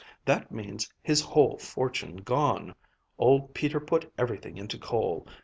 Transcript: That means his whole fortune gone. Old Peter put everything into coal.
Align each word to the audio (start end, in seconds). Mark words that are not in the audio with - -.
That 0.25 0.51
means 0.51 0.91
his 1.03 1.21
whole 1.21 1.59
fortune 1.59 2.15
gone. 2.17 2.73
Old 3.19 3.53
Peter 3.53 3.79
put 3.79 4.11
everything 4.17 4.57
into 4.57 4.79
coal. 4.79 5.27